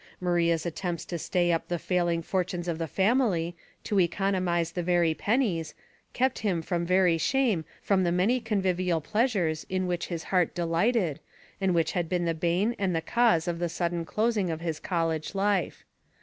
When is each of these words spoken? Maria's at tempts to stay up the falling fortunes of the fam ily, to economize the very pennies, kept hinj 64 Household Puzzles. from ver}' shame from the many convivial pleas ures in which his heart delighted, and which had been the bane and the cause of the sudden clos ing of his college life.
Maria's 0.19 0.65
at 0.65 0.75
tempts 0.75 1.05
to 1.05 1.19
stay 1.19 1.51
up 1.51 1.67
the 1.67 1.77
falling 1.77 2.23
fortunes 2.23 2.67
of 2.67 2.79
the 2.79 2.87
fam 2.87 3.21
ily, 3.21 3.55
to 3.83 3.99
economize 3.99 4.71
the 4.71 4.81
very 4.81 5.13
pennies, 5.13 5.75
kept 6.11 6.39
hinj 6.41 6.61
64 6.61 6.61
Household 6.63 6.63
Puzzles. 6.63 6.67
from 6.67 6.85
ver}' 6.87 7.17
shame 7.19 7.65
from 7.83 8.03
the 8.03 8.11
many 8.11 8.39
convivial 8.39 8.99
pleas 8.99 9.35
ures 9.35 9.65
in 9.69 9.85
which 9.85 10.07
his 10.07 10.23
heart 10.33 10.55
delighted, 10.55 11.19
and 11.61 11.75
which 11.75 11.91
had 11.91 12.09
been 12.09 12.25
the 12.25 12.33
bane 12.33 12.75
and 12.79 12.95
the 12.95 13.01
cause 13.01 13.47
of 13.47 13.59
the 13.59 13.69
sudden 13.69 14.03
clos 14.03 14.37
ing 14.37 14.49
of 14.49 14.59
his 14.61 14.79
college 14.79 15.35
life. 15.35 15.85